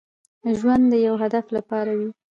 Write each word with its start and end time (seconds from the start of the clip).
ژوند 0.57 0.83
د 0.89 0.93
يو 1.07 1.15
هدف 1.23 1.45
لپاره 1.57 1.91
وي. 1.99 2.09